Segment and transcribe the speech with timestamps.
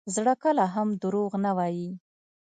[0.15, 1.89] زړه کله هم دروغ نه وایي.